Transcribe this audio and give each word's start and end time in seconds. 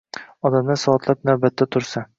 Odamlar 0.49 0.81
soatlab 0.85 1.23
navbatda 1.31 1.71
tursa? 1.77 2.09